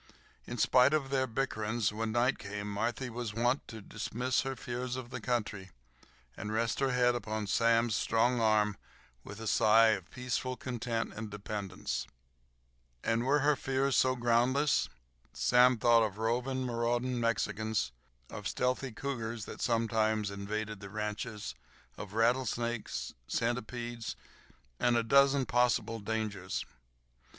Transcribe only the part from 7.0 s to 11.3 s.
upon Sam's strong arm with a sigh of peaceful content and